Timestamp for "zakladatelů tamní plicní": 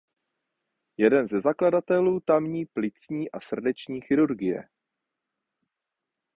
1.41-3.31